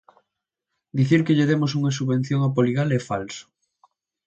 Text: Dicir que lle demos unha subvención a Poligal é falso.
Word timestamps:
Dicir 0.99 1.21
que 1.25 1.35
lle 1.37 1.49
demos 1.51 1.71
unha 1.79 1.95
subvención 1.97 2.39
a 2.43 2.49
Poligal 2.55 2.89
é 2.99 3.01
falso. 3.09 3.45